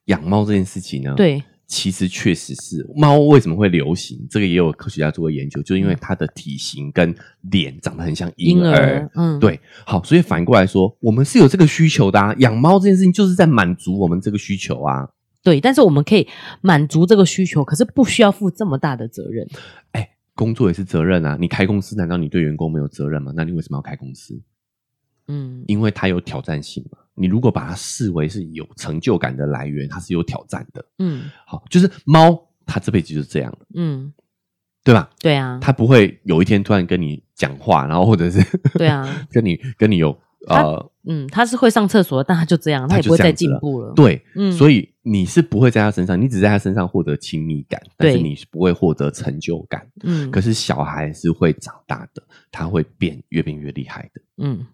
[0.05, 7.13] 养猫这件事情呢，，对，其实确实是猫为什么会流行，这个也有科学家做过研究，就是因为它的体型跟
[7.51, 8.69] 脸长得很像婴儿。
[8.69, 12.33] 婴儿，嗯，，对，好，所以反过来说，我们是有这个需求的啊。
[12.39, 15.09] 养猫这件事情就是在满足我们这个需求啊。
[15.43, 16.27] 对，但是我们可以
[16.61, 19.47] 满足这个需求，可是不需要负这么大的责任。
[19.91, 21.37] 哎，工作也是责任啊。
[21.39, 23.31] 你开公司，难道你对员工没有责任吗？
[23.35, 24.41] 那你为什么要开公司？
[25.27, 26.99] 嗯因为它有挑战性嘛。
[27.15, 30.85] 你如果把它视为是有成就感的来源，它是有挑战的。
[30.99, 31.31] 嗯。
[31.45, 34.13] 好，就是猫，它这辈子就是这样，嗯，
[34.83, 35.09] 对吧？
[35.19, 44.51] 对啊，它不会有一天突然跟你讲话，然后或者是对啊， 跟你跟你有呃，嗯，它是会上厕所，但它就这样，它也不会再进步了。，对，嗯。
[44.51, 49.87] 所以你是不会在它身上，你只在它身上获得亲密感，但是你是不会获得成就感。
[50.03, 54.65] 嗯，可是小孩是会长大的，他会变越变越厉害的，嗯，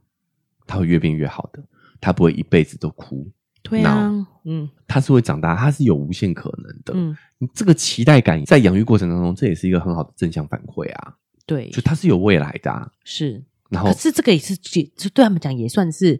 [0.68, 1.64] 他会越变越好的，
[2.02, 3.26] 他不会一辈子都哭，
[3.62, 4.12] 对啊，
[4.44, 6.94] 嗯他是会长大，他是有无限可能的。
[6.94, 11.14] 嗯，你这个期待感在养育过程当中，这也是一个很好的正向反馈啊，
[11.46, 12.92] 对，就他是有未来的、啊。
[13.06, 13.44] 是。
[13.70, 16.20] 然后可是这个也是，就对他们讲也算是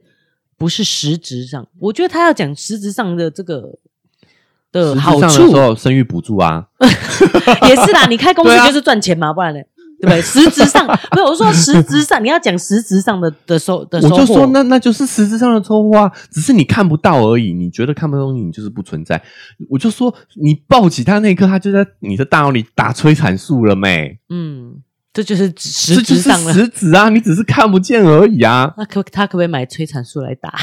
[0.56, 1.68] 不是实质上。
[1.80, 3.78] 我觉得他要讲实质上的这个
[4.72, 6.70] 的好上的时处，候生育补助啊，
[7.68, 8.06] 也是啦。
[8.08, 9.60] 你开公司就是赚钱嘛，不然呢？
[10.02, 10.20] 对不对？
[10.22, 14.16] 实质上不是我说实质上，你要讲实质上的的收的收获。
[14.16, 17.54] 我就说那那就是实质上的收获啊，只是你看不到而已。
[17.54, 19.22] 你觉得看不到东西，你就是不存在。
[19.70, 24.18] 我就说你抱起他那一刻，他就在你的大脑里打催产素了没？
[24.30, 24.82] 嗯，
[25.14, 26.52] 这就是实质上的。
[26.52, 28.74] 实质啊，你只是看不见而已啊。
[28.78, 30.54] 那可他可不可以买催产素来打？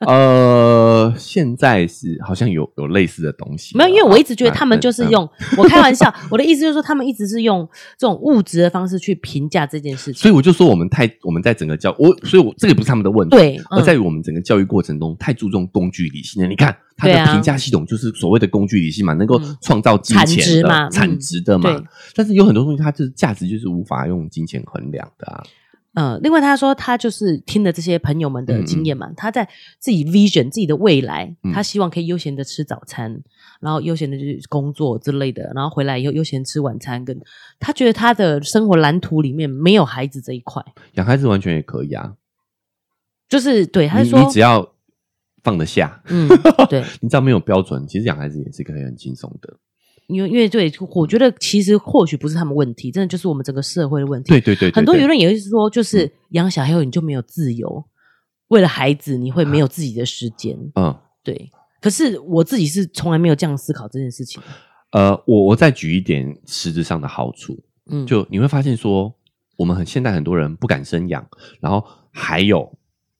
[0.06, 10.20] 呃，现在是好像有有类似的东西，没有，因为我一直觉得啊他们就是嗯用、我开玩笑，我的意思就是说，他们一直是用这种物质的方式去评价这件事情。
[10.20, 16.48] 所以我就说我们太我们在整个教我，所以我这个不是他们的问题，对，嗯而在于我们整个教育过程中太注重工具理性了。
[16.48, 21.70] 你看它对啊的评价系统就是所谓的工具理性嘛，能够嗯创造金钱的、值嘛嗯产值的嘛。
[21.72, 25.42] 对但是有很多东西它就是价值就是无法用金钱衡量的啊。
[25.96, 31.50] 呃，另外他说他就是听了这些朋友们的经验嘛，他在自己 vision 自己的未来，嗯。
[31.54, 33.22] 他希望可以悠闲的吃早餐，
[33.60, 37.18] 然后悠闲的去工作之类的，然后回来以后悠闲吃晚餐，跟
[37.58, 40.62] 他觉得他的生活蓝图里面没有孩子这一块，
[40.96, 42.14] 养孩子完全也可以啊，
[43.26, 44.74] 就是对，他说你只要
[45.42, 46.28] 放得下，嗯，
[46.68, 49.56] 对，你只要没有标准，其实养孩子也是可以很轻松的。
[50.08, 54.28] 因为因为对，我觉得其实或许不是他们问题，真的就是我们整个社会的问题。
[54.28, 57.84] 对对对对对很多舆论也会说，就是养小孩后你就没有自由，
[58.48, 60.56] 为了孩子你会没有自己的时间。
[60.74, 60.96] 嗯。
[61.24, 64.40] 对，可是我自己是从来没有这样思考这件事情。
[64.92, 67.58] 呃，我我再举一点实质上的好处，
[67.90, 69.12] 嗯，就你会发现说，
[69.56, 72.72] 我们很现在很多人不敢生养，然后还有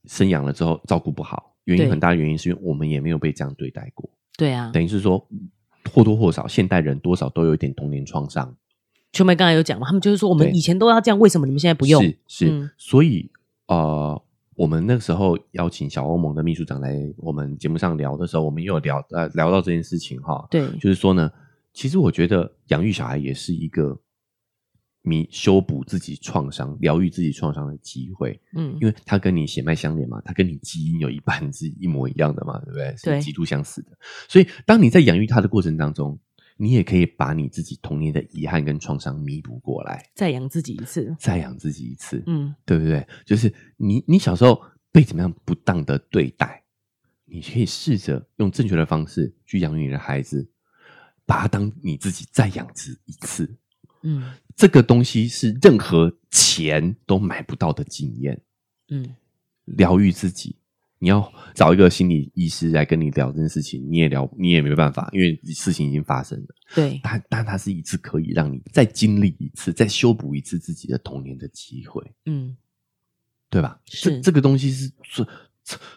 [0.05, 4.70] 生养了之后照顾不好，原因很大的原因是因为我们也没有被这样对待过，对啊。
[4.72, 5.27] 等于是说
[5.92, 8.55] 或多或少现代人多少都有一点童年创伤，
[9.12, 12.03] 秋梅刚才有讲嘛，他们就是说我们以前都要这样，为什么你们现在不用？
[12.03, 12.70] 是是，嗯。
[12.77, 13.31] 所以
[13.66, 14.20] 呃，
[14.55, 21.31] 我们那个时候邀请小欧盟的秘书长来我们节目上聊的时候，我们也有聊呃聊到这件事情哈，对，就是说呢，
[21.72, 23.99] 其实我觉得养育小孩也是一个
[25.09, 32.92] 你修补自己创伤、疗愈自己创伤的机会，嗯，因为它跟你血脉相连嘛，它跟你基因有一半是一模一样的嘛，对不对？
[33.05, 33.97] 对是极度相似的。
[34.29, 36.19] 所以，当你在养育他的过程当中，
[36.57, 41.14] 你也可以把你自己童年的遗憾跟创伤弥补过来，再养自己一次。
[41.21, 43.07] 再养自己一次，嗯，对不对？
[43.25, 46.64] 就是你，你小时候被怎么样不当的对待，
[47.27, 50.51] 你可以试着用正确的方式去养育你的孩子，
[51.25, 53.57] 把他当你自己再养殖一次。
[54.07, 54.23] 嗯
[54.55, 58.40] 这个东西是任何钱都买不到的经验，
[58.88, 59.14] 嗯，
[59.64, 60.57] 疗愈自己。
[60.99, 66.47] 你要找一个心理医师来跟你聊这件事情，你也聊，你也没办法，因为事情已经发生了。
[66.75, 72.03] 对，但但它是一次可以让你再经历一次、再修补一次自己的童年的机会。
[72.25, 72.57] 嗯
[73.51, 73.79] 对吧？
[73.85, 74.90] 是这这个东西是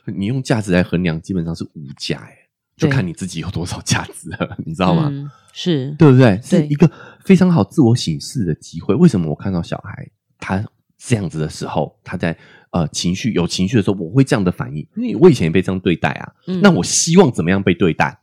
[0.06, 2.38] 你用价值来衡量，基本上是无价哎，
[2.80, 5.10] 就看你自己有多少价值了， 你知道吗？
[5.12, 6.40] 嗯是，对不对？
[6.44, 6.90] 是一个
[7.26, 8.96] 非常好自我醒视的机会。
[8.96, 10.64] 为什么我看到小孩他
[10.98, 12.38] 这样子的时候，他在
[12.72, 14.88] 呃情绪有情绪的时候，我会这样的反应？
[14.96, 16.34] 因为我以前也被这样对待啊。
[16.48, 18.20] 嗯那我希望怎么样被对待？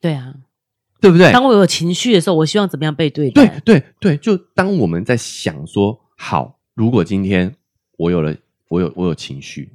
[0.00, 0.34] 对啊。
[1.00, 1.32] 对不对？
[1.32, 3.60] 当我有情绪的时候，我希望怎么样被对对待？
[3.60, 7.54] 对对，就当我们在想说，好，如果今天
[7.96, 8.36] 我有了，
[8.68, 9.72] 我有我有情绪，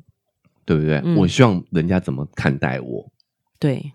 [0.65, 1.01] 对不对？
[1.05, 3.09] 嗯我希望人家怎么看待我？
[3.57, 3.93] 对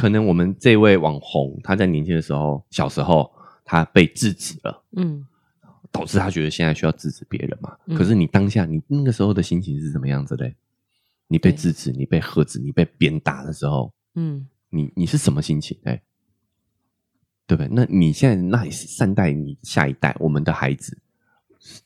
[0.00, 3.30] 可能我们这位网红，他在年轻的时候，小时候
[3.64, 5.26] 他被制止了，嗯
[5.92, 7.76] 导致他觉得现在需要制止别人嘛。
[7.86, 10.54] 嗯可是你当下你那个时候的心情是什么样子嘞？
[11.28, 15.76] 你被制止，你被喝止，你被鞭打的时候，嗯你你是什么心情？
[15.84, 16.00] 哎，
[17.46, 17.68] 对不对？
[17.70, 20.96] 那你现在那也是善待你下一代，我们的孩子，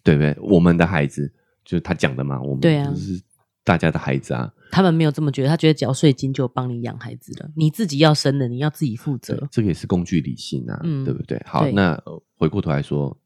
[0.02, 0.36] 对不对？
[0.40, 1.32] 我们的孩子
[1.64, 3.20] 就是他讲的嘛，我们对啊就是
[3.64, 4.52] 大家的孩子啊。
[4.70, 11.40] 他们没有这么觉得，他觉得缴税金就帮你养孩子了，你自己要生的，你要自己负责。，这个也是工具理性啊，嗯对不对？
[11.46, 13.16] 好，那呃回过头来说，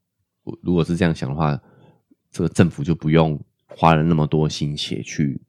[0.63, 1.59] 如果是这样想的话，
[2.31, 5.41] 这个政府就不用花了那么多心血去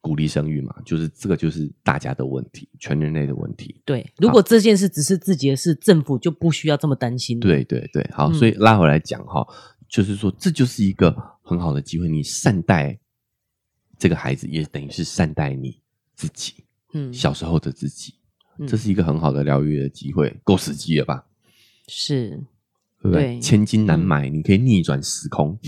[0.00, 3.80] 鼓励生育嘛，就是这个就是大家的问题，全人类的问题。
[3.84, 9.46] 对，如果这件事只是自己的事，政府就不需要这么担心。，对对对，好，嗯所以拉回来讲哈，
[9.88, 12.98] 就是说这就是一个很好的机会，你善待
[14.00, 15.78] 这个孩子，也等于是善待你
[16.16, 18.14] 自己嗯，小时候的自己，
[18.58, 21.26] 嗯这是一个很好的疗愈的机会，够实际了吧？
[21.86, 22.30] 是，
[23.02, 23.38] 对不对？
[23.38, 25.58] 千金难买，你可以逆转时空，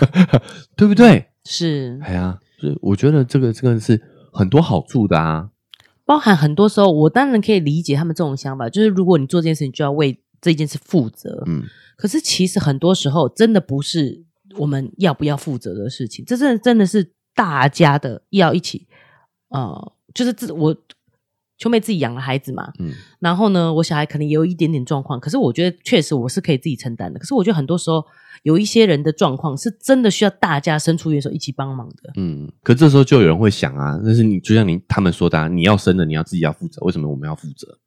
[0.74, 1.26] 对不对？
[1.44, 5.50] 是，哎呀，所以我觉得这个这个是很多好处的啊。
[6.04, 11.42] 包含很多时候，我当然可以理解他们这种想法，就是如果你做这件事，情就要为这件事负责。
[11.46, 11.64] 嗯，
[11.96, 14.24] 可是其实很多时候，真的不是
[14.56, 18.88] 我们要不要负责的事情，这真的真的是大家的要一起
[19.50, 20.76] 呃，就是自我
[21.56, 27.18] 秋妹自己养了孩子嘛，嗯然后呢，我小孩可能也有一点点状况，可是我觉得确实我是可以自己承担的。
[27.18, 28.04] 可是我觉得很多时候
[28.42, 32.12] 有一些人的状况是真的需要大家伸出援手一起帮忙的。
[32.16, 37.78] 嗯，可这时候就有人会想啊，那是你就像你他们说的、啊，你要生的，你要自己要负责，为什么我们要负责？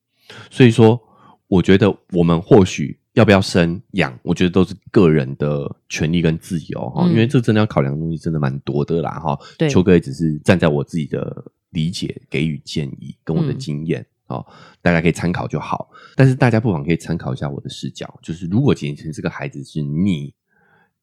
[0.50, 1.00] 所以说，
[1.48, 9.38] 我觉得我们或许要不要生养，我觉得都是个人的权利跟自由哈、嗯因为这真的要考量的东西真的蛮多的啦哈。
[9.58, 14.06] 对秋哥也只是站在我自己的理解给予建议跟我的嗯经验。
[14.28, 14.46] 哦，
[14.82, 20.34] 大家可以参考就好，但是大家不妨可以参考一下我的视角，就是如果今天这个孩子是你，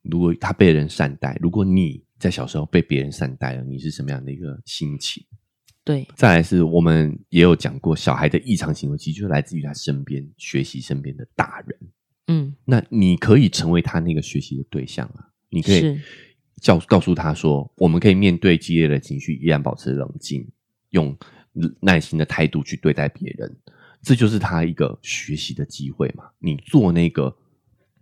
[0.03, 5.23] 如果他被人善待，如果你在小时候被别人善待了，你是什么样的一个心情？
[5.83, 11.77] 对，再来是我们也有讲过，小孩的异常行为其实就是来自于他身边学习身边的大人。
[12.29, 16.01] 嗯，那你可以成为他那个学习的对象啊，你可以
[16.61, 20.49] 教告诉他说，我们可以面对激烈的情绪，依然保持冷静，
[20.91, 21.17] 用
[21.81, 23.57] 耐心的态度去对待别人，
[24.03, 26.25] 这就是他一个学习的机会嘛。
[26.39, 27.37] 你做那个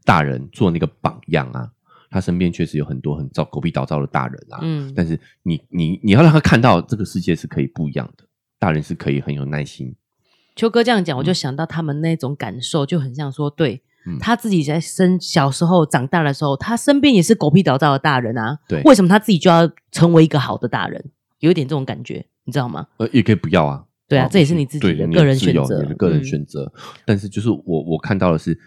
[0.04, 1.70] 大人，做那个榜样啊，
[2.10, 8.24] 他身边确实有很多很糟狗屁倒灶的大人啊，嗯但是你你你要让他看到这个世界是可以不一样的，
[8.58, 9.94] 大人是可以很有耐心。
[10.56, 18.58] 秋哥这样讲，我就想到他们那种感受，就很像说，对、嗯他自己在生小时候长大的时候，他身边也是狗屁倒灶的大人啊。
[18.68, 21.10] 对为什么他自己就要成为一个好的大人？
[21.40, 22.86] 有一点这种感觉，你知道吗？
[22.98, 23.84] 呃，也可以不要啊。
[24.06, 26.70] 对啊哦这也是你自己的个人选择你的个人嗯选择。
[27.06, 28.58] 但是就是我我看到的是，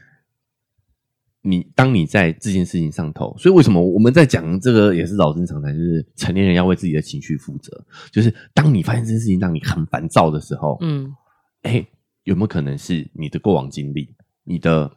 [1.44, 7.86] 你当你在这件事情上头，所以为什么我们在讲这个也是老生常谈，就是成年人要为自己的情绪负责。
[8.12, 11.16] 就是当你发现这件事情让你很烦躁的时候，嗯
[11.62, 11.86] 哎，
[12.24, 14.92] 有没有可能是你的过往经历，你的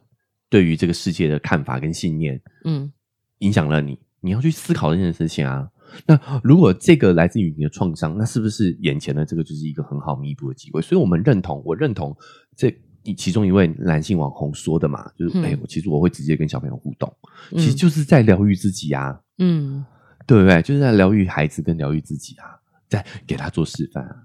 [0.51, 2.91] 对于这个世界的看法跟信念，嗯
[3.39, 5.67] 影响了你，你要去思考这件事情啊。
[6.05, 10.81] 那如果这个来自于你的创伤，那是不是眼前的这个就是一个很好弥补的机会？
[10.81, 12.15] 所以我们认同，我认同
[12.55, 12.67] 这
[13.03, 17.11] 一其中一位男性网红说的嘛，就是嗯哎、我其实我会直接跟小朋友互动，
[17.51, 19.85] 嗯其实就是在疗愈自己啊，嗯，
[20.27, 20.61] 对不对？
[20.61, 22.45] 就是在疗愈孩子跟疗愈自己啊，
[22.89, 24.15] 在给他做示范啊。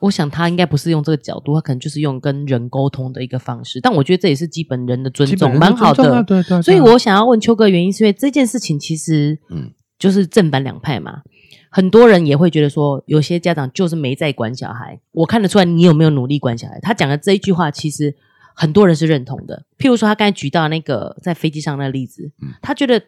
[0.00, 3.80] 我想他应该不是用这个角度，他可能就是用跟人沟通的一个方式。
[3.80, 6.22] 但我觉得这也是基本人的尊重，蛮好的。
[6.24, 11.22] 对对对所以我想要问秋哥，原因是因为这件事情其实嗯就是正反两派嘛。
[11.70, 14.98] 很多人也会觉得说，有些家长就是没在管小孩。
[15.12, 16.78] 我看得出来你有没有努力管小孩。
[16.80, 18.14] 他讲的这一句话，其实
[18.54, 19.64] 很多人是认同的。
[19.78, 23.02] 譬如说，他刚才举到那个在飞机上那个例子，嗯他觉得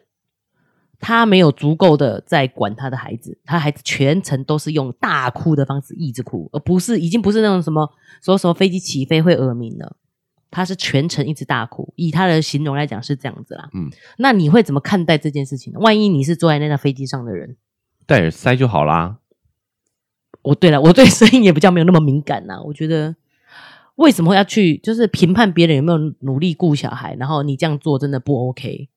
[0.99, 7.89] 他没有足够的在管他的孩子，他孩子全程都是用大哭的方式一直哭，而不是已经不是那种什么
[8.21, 9.95] 说什么飞机起飞会耳鸣了。
[10.51, 13.69] 他是全程一直大哭，以他的形容来讲是这样子啦。
[13.71, 15.79] 嗯，那你会怎么看待这件事情呢？
[15.79, 17.55] 万一你是坐在那架飞机上的人，
[18.07, 19.19] 戴耳塞就好啦。
[20.41, 23.15] 我对了，我对声音也比较没有那么敏感呐、我觉得
[23.95, 28.89] 为什么要去就是评判别人有没有努力顾小孩，然后你这样做真的不 OK。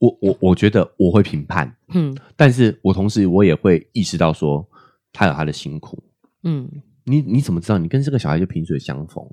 [0.00, 4.66] 我我我觉得我会评判，嗯但是我同时我也会意识到说，
[5.12, 6.02] 他有他的辛苦。
[6.42, 6.68] 嗯，
[7.04, 9.24] 你你怎么知道你跟这个小孩就萍水相逢？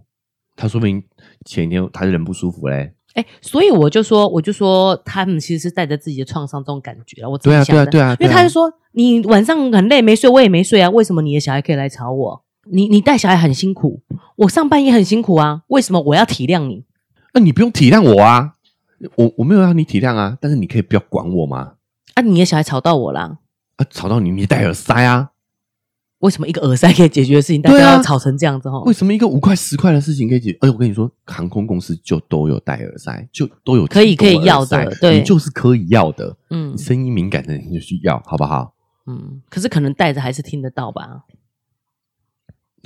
[0.56, 1.02] 他说明
[1.46, 2.94] 前一天他人不舒服嘞。
[3.14, 7.30] 哎，所以我就说，我就说他们其实是带着自己的创伤这种感觉啊。
[7.30, 12.44] 我自己对啊想的对啊对啊对啊因为他就说你晚上很累没睡，我也没睡啊，为什么你的小孩可以来吵我？
[12.70, 14.02] 你你带小孩很辛苦，
[14.36, 16.84] 我上班也很辛苦啊，为什么我要体谅你？
[17.34, 18.56] 那、你不用体谅我啊，
[19.16, 21.74] 我我没有让你体谅啊，但是你可以不要管我吗？
[22.16, 23.38] 啊，你的小孩吵到我啦，
[23.76, 25.32] 啊，吵到你你戴耳塞啊？
[26.20, 28.68] 为什么一个耳塞可以解决的事情，大家要吵成这样子？
[28.72, 30.58] 哈，为什么一个五块十块的事情可以解？
[30.62, 36.36] 而且我跟你说，航空公司就都有戴耳塞，就都有可以可以要的对你就是可以要的。
[36.50, 38.74] 嗯你声音敏感的人就需要，好不好？
[39.06, 41.22] 嗯，可是可能戴着还是听得到吧？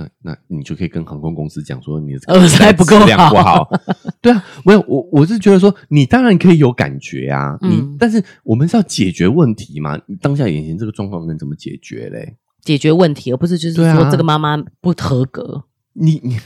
[0.01, 3.69] 那那你就可以跟航空公司讲说你的耳塞不够质量不好好。
[4.21, 12.37] 对啊，没有我我是觉得说你当然可以有感觉啊，你、嗯但是我们是要解决问题嘛，你当下眼前这个状况能怎么解决嘞？
[12.61, 15.63] 解决问题，而不是就是说这个妈妈不合格。
[15.93, 16.37] 你你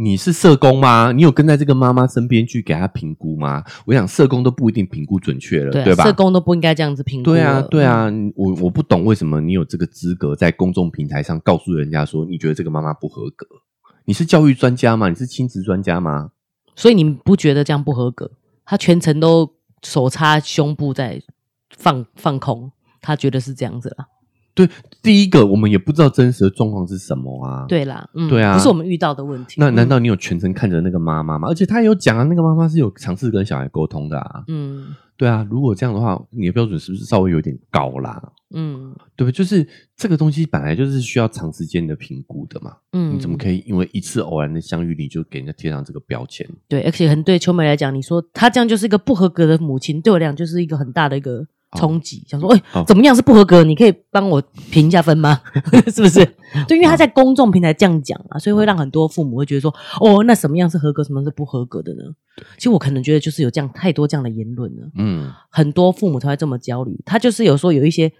[0.00, 1.10] 你是社工吗？
[1.10, 3.64] 你有跟在这个妈妈身边去给她评估吗？
[3.84, 6.04] 我想社工都不一定评估准确了，对啊，对吧？
[6.04, 7.88] 社工都不应该这样子评估对啊，了对，嗯
[8.28, 13.44] 啊，我我不懂为什么你有这个资格在公众平台上告诉人家说你觉得这个妈妈不合格？
[14.04, 15.08] 你是教育专家吗？
[15.08, 16.30] 你是亲子专家吗？
[16.76, 18.30] 所以你不觉得这样不合格？
[18.64, 19.50] 他全程都
[19.82, 21.20] 手插胸部在
[21.76, 22.70] 放放空，
[23.00, 24.06] 他觉得是这样子啦。
[24.66, 24.68] 对，
[25.02, 29.54] 第一个我们也不知道真实的状况是什么啊。，对啦，嗯，对啊不是我们遇到的问题。
[29.58, 31.46] 那难嗯道你有全程看着那个妈妈吗？
[31.48, 34.42] 而且他有讲啊，那个妈妈是有尝试跟小孩沟通的啊。
[34.48, 38.22] 嗯对啊，如果这样的话，你的标准是不是稍微有点高啦？
[38.54, 39.32] 嗯对不对？
[39.32, 42.76] 就是这个东西本来就是需要长时间的评估的嘛。
[42.92, 46.48] 嗯，你怎么可以因为一次偶然的相遇，你就给人家贴上这个标签？
[46.68, 46.82] 对？
[46.82, 51.44] 而且很对秋美来讲，你说她这样就是一个不合格的母亲，对我来讲就是一个很大的一个
[51.76, 52.24] 冲击。
[52.26, 53.64] 想说，哎、哦怎么样是不合格？
[53.64, 54.40] 你可以帮我
[54.70, 55.40] 评一下分吗？
[55.92, 56.24] 是不是？
[56.66, 62.02] 就，因为他在公众平台这样讲啊，所以会让很多父母会觉得说，哦，那什么样是合格，什么是不合格的呢？
[62.56, 64.90] 其实我可能觉得就是有这样太多这样的言论了。
[64.96, 67.00] 嗯很多父母才会这么焦虑。
[67.04, 68.12] 他就是有时候有一些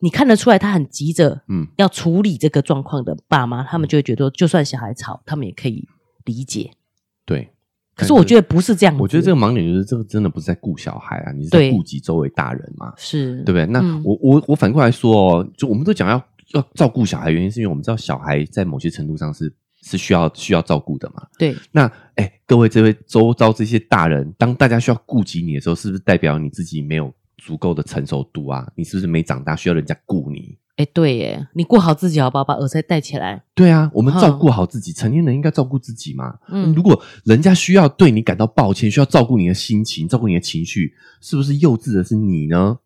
[0.00, 5.88] 你看得出来，他很急着嗯，要处理这个状况的爸妈，他们就会觉得，就算小孩吵，他们也可以
[6.24, 6.72] 理解。
[8.02, 8.06] 对。
[8.06, 13.66] 可是我觉得不是这样子，我觉得这个盲点就是这个真的不是在顾小孩啊，你是在顾及周围大人嘛，是对不对？
[13.66, 16.22] 那嗯我我我反过来说哦，就我们都讲要
[16.52, 21.26] 要照顾小孩，原因是因为我们知道小孩在某些程度上是是需要需要照顾的嘛。
[21.38, 28.66] 对那哎，各位这位周遭这些大人，当大家需要顾及你的时候，是不是代表你自己没有足够的成熟度啊？
[28.76, 30.56] 你是不是没长大，需要人家顾你？
[30.76, 32.44] 哎，对耶，你顾好自己好不好？
[32.44, 33.42] 把耳塞戴起来。
[33.54, 36.34] 对啊，我们照顾好自己，成年人应该照顾自己嘛。
[36.48, 42.78] 嗯如果人家需要对你感到抱歉，需要照顾你的心情，照顾你的情绪，是不是幼稚的是你呢？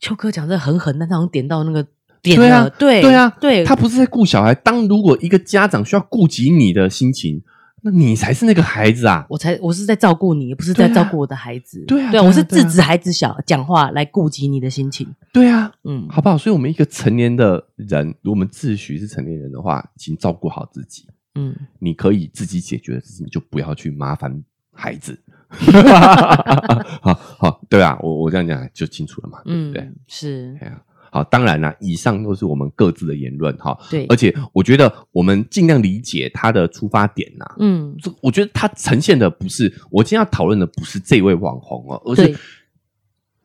[0.00, 1.86] 秋哥讲这很狠，但他好像点到那个
[2.22, 4.54] 点对啊了，对对啊，对，他不是在顾小孩。
[4.54, 7.42] 当如果一个家长需要顾及你的心情，
[7.84, 9.26] 那你才是那个孩子啊。
[9.28, 11.84] 我才我是在照顾你，不是在照顾我的孩子。
[11.86, 15.06] 对对啊对啊我是制止孩子小讲话来顾及你的心情。
[15.32, 16.38] 对啊，嗯，好不好？
[16.38, 21.06] 所以，我们一个成年的人，如果我们自诩是成年人的话，请照顾好自己。
[21.34, 25.20] 嗯，你可以自己解决的事情，就不要去麻烦孩子。
[27.02, 29.82] 好好，对啊，我我这样讲就清楚了嘛，对不对？
[29.82, 30.58] 嗯，是，
[31.14, 33.78] 好，当然啦，以上都是我们各自的言论哈。
[33.88, 42.36] 对而且我觉得我们尽量理解他的出发点呐、嗯，这我觉得他呈现的不是我今天要讨论的不是这位网红哦，而是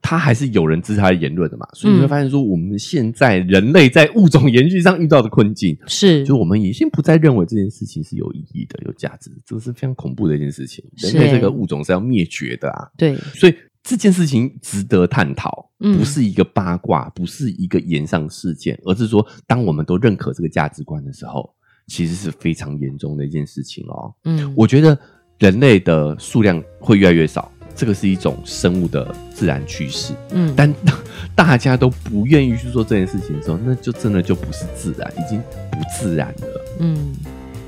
[0.02, 1.68] 他还是有人支持他的言论的嘛。
[1.74, 10.84] 所以你会嗯发现说，我们现在人类在物种延续上遇到的困境，是，就我们已经不再认为这件事情是有意义的、有价值的，这个是非常恐怖的一件事情。
[10.98, 12.90] 人是类这个物种是要灭绝的啊！
[12.98, 13.54] 对，所以
[13.90, 21.50] 这件事情值得探讨，嗯不是一个八卦，不是一个言上事件，而是说，当我们都认可这个价值观的时候，
[21.88, 24.14] 其实是非常严重的一件事情哦。
[24.26, 24.96] 嗯，我觉得
[25.40, 30.14] 人类的数量会越来越少，这个是一种生物的自然趋势。
[30.34, 30.72] 嗯，但
[31.34, 36.62] 大家都不愿意去做这件事情的时候，那就真的就不是自然，已经不自然了。
[36.78, 37.12] 嗯，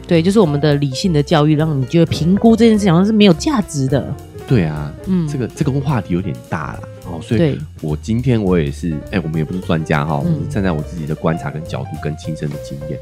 [0.08, 4.16] 对，就是我们的理性的教育，让你觉得评估这件事情好像是没有价值的。
[4.52, 10.34] 对啊，嗯，这个这个话题有点大了哦，所以我今天我也是，哎、我们也不是专家哈、嗯。
[10.34, 13.00] 我是站在我自己的观察跟角度跟亲身的经验，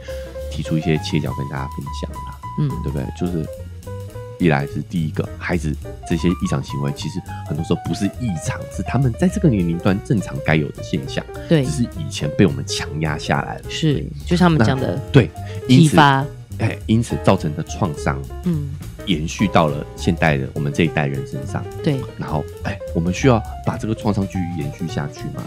[0.51, 3.03] 提出一些切角跟大家分享啦，嗯，对不对？
[3.19, 3.43] 就是
[4.37, 5.75] 一来是第一个，孩子
[6.07, 11.65] 这些异常行为，其实很多时候不是异常，是他们在这个年龄段正常该有的现象，对。
[11.65, 13.63] 只，是以前被我们强压下来了。
[13.67, 15.31] 是，就像他们讲的对，
[15.67, 16.23] 因此，批发，
[16.59, 18.69] 哎，因此造成的创伤嗯，
[19.09, 21.65] 延续到了现代的我们这一代人身上。
[21.83, 25.43] 对，然后，哎，我们需要把这个创伤继续延续下去吗？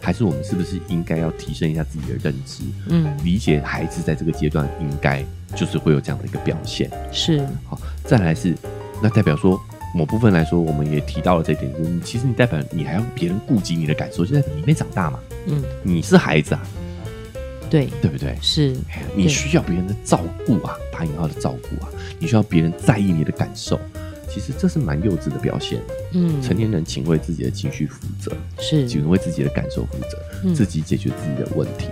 [0.00, 5.22] 还是我们是不是应该要提升一下自己的认知，嗯，理解孩子在这个阶段应该
[5.54, 6.90] 就是会有这样的一个表现？
[7.12, 8.54] 是，好，再来是，
[9.02, 9.60] 那代表说
[9.94, 16.62] 某部分来说，我们也提到了这一点，就是你其实你代表你还要别人顾及你的感受，就代表你没长大嘛，嗯，你是孩子啊，
[17.70, 18.36] 对，对不对？
[18.40, 18.76] 是，
[19.14, 21.88] 你需要别人的照顾啊，打引号的照顾啊，
[22.18, 23.78] 你需要别人在意你的感受。
[24.30, 25.80] 其实这是蛮幼稚的表现。
[26.12, 31.86] 嗯，成年人请为自己的情绪负责，是，请为自己的感受负责，嗯自己解决自己的问题，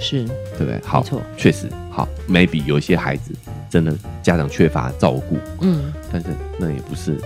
[0.00, 0.24] 是，
[0.56, 0.80] 对不对？
[0.82, 2.08] 好没错，确实好。
[2.28, 3.32] maybe 有一些孩子
[3.68, 6.28] 真的家长缺乏照顾，嗯但是
[6.58, 7.18] 那也不是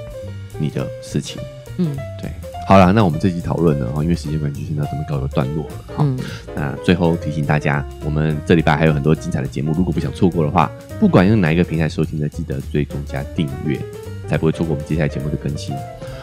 [0.59, 1.41] 你的事情。
[1.79, 2.31] 嗯对，
[2.67, 5.73] 好啦，那我们这集讨论呢，哈，因为时间关系，先到这边告一个段落了。
[5.95, 6.19] 好，嗯，
[6.55, 13.79] 那最后提醒大家，我们这礼拜还有很多精彩的节目，如果不想错过的话，不管用哪一个平台收听的，记得追踪加订阅，
[14.29, 15.77] 才不会错过我们接下来节目的更新。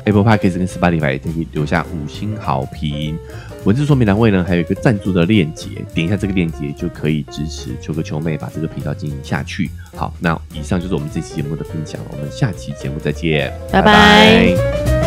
[0.04, 3.18] Apple Podcast 跟 Spotify 也可以留下五星好评。
[3.64, 9.70] 文字说明栏位呢，还有一个赞助的链接，点一下这个链接就可以支持秋哥秋妹把这个频道经营下去。
[9.96, 15.03] 好，那以上就是我们这期节目的分享，我们下期节目再见，拜拜